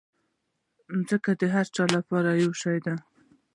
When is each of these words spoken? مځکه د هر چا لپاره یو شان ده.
مځکه 0.97 1.31
د 1.39 1.41
هر 1.53 1.65
چا 1.75 1.83
لپاره 1.95 2.29
یو 2.43 2.51
شان 2.61 2.77
ده. 2.85 2.95